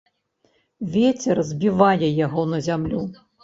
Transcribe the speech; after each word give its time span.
Вецер 0.95 1.43
збівае 1.51 2.13
яго 2.25 2.49
на 2.51 2.65
зямлю. 2.73 3.07